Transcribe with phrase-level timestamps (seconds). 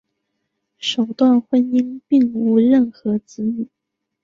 [0.79, 3.67] 首段婚姻并无任何子女。